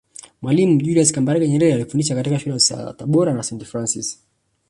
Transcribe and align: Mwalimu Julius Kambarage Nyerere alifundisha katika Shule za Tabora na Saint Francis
Mwalimu 0.41 0.81
Julius 0.81 1.11
Kambarage 1.11 1.47
Nyerere 1.49 1.73
alifundisha 1.73 2.15
katika 2.15 2.39
Shule 2.39 2.57
za 2.57 2.93
Tabora 2.93 3.33
na 3.33 3.43
Saint 3.43 3.63
Francis 3.65 4.19